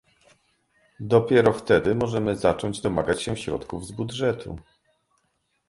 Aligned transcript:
Dopiero 0.99 1.53
wtedy 1.53 1.95
możemy 1.95 2.35
zacząć 2.35 2.81
domagać 2.81 3.21
się 3.21 3.37
środków 3.37 3.85
z 3.85 3.91
budżetu 3.91 4.57